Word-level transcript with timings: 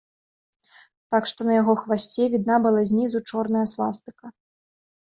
Так 1.15 1.27
што 1.33 1.39
на 1.51 1.59
яго 1.61 1.77
хвасце 1.83 2.23
відна 2.39 2.55
была 2.67 2.81
знізу 2.95 3.25
чорная 3.31 3.65
свастыка. 3.77 4.37